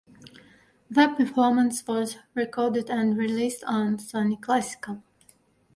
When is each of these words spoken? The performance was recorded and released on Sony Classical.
The 0.89 1.09
performance 1.15 1.85
was 1.85 2.17
recorded 2.33 2.89
and 2.89 3.15
released 3.15 3.63
on 3.65 3.97
Sony 3.97 4.41
Classical. 4.41 5.03